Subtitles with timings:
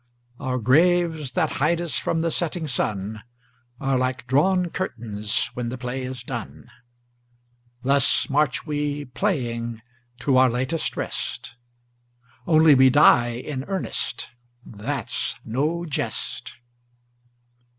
[0.39, 3.21] Our graves that hide us from the setting sun
[3.79, 6.71] Are like drawn curtains when the play is done.
[7.83, 9.83] Thus march we, playing,
[10.21, 11.53] to our latest rest,
[12.47, 14.29] Only we die in earnest,
[14.65, 16.55] that's no jest.